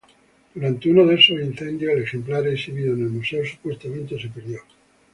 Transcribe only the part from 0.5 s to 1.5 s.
Durante uno de esos